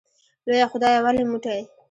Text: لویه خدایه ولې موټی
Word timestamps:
لویه 0.47 0.67
خدایه 0.71 0.99
ولې 1.03 1.23
موټی 1.31 1.61